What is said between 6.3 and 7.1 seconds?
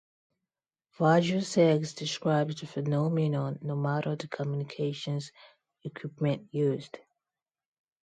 used.